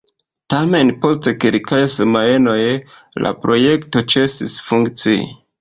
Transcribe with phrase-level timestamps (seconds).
[0.53, 2.57] Tamen, post kelkaj semajnoj,
[3.27, 5.25] la projekto ĉesis funkcii.